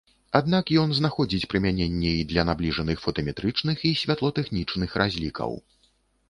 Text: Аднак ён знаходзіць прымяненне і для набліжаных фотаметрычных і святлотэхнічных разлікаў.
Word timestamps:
Аднак 0.37 0.69
ён 0.83 0.89
знаходзіць 0.99 1.49
прымяненне 1.51 2.13
і 2.21 2.23
для 2.31 2.45
набліжаных 2.51 3.03
фотаметрычных 3.05 3.85
і 3.91 3.93
святлотэхнічных 4.01 4.89
разлікаў. 5.05 5.51